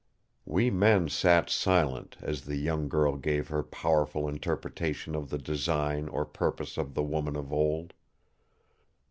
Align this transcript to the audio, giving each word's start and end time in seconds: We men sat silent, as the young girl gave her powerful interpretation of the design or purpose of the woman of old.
We 0.47 0.71
men 0.71 1.09
sat 1.09 1.47
silent, 1.51 2.17
as 2.23 2.45
the 2.45 2.55
young 2.55 2.89
girl 2.89 3.17
gave 3.17 3.49
her 3.49 3.61
powerful 3.61 4.27
interpretation 4.27 5.13
of 5.13 5.29
the 5.29 5.37
design 5.37 6.07
or 6.09 6.25
purpose 6.25 6.75
of 6.79 6.95
the 6.95 7.03
woman 7.03 7.35
of 7.35 7.53
old. 7.53 7.93